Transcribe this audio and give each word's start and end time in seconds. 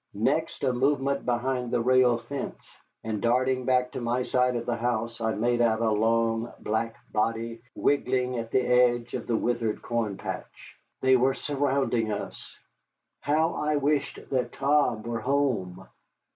Next, 0.15 0.63
a 0.63 0.73
movement 0.73 1.25
behind 1.25 1.69
the 1.69 1.79
rail 1.79 2.17
fence, 2.17 2.67
and 3.03 3.21
darting 3.21 3.65
back 3.65 3.91
to 3.91 4.01
my 4.01 4.23
side 4.23 4.55
of 4.55 4.65
the 4.65 4.75
house 4.77 5.21
I 5.21 5.35
made 5.35 5.61
out 5.61 5.79
a 5.79 5.91
long 5.91 6.51
black 6.59 6.95
body 7.13 7.61
wriggling 7.75 8.39
at 8.39 8.49
the 8.49 8.61
edge 8.65 9.13
of 9.13 9.27
the 9.27 9.35
withered 9.37 9.83
corn 9.83 10.17
patch. 10.17 10.75
They 11.01 11.15
were 11.17 11.35
surrounding 11.35 12.11
us. 12.11 12.57
How 13.19 13.53
I 13.53 13.75
wished 13.75 14.19
that 14.31 14.53
Tom 14.53 15.03
were 15.03 15.19
home! 15.19 15.87